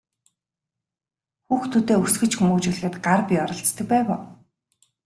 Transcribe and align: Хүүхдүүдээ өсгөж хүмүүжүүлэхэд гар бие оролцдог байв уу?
Хүүхдүүдээ 1.47 1.97
өсгөж 2.05 2.31
хүмүүжүүлэхэд 2.37 2.95
гар 3.05 3.21
бие 3.27 3.39
оролцдог 3.45 3.87
байв 3.91 4.07
уу? 4.15 4.21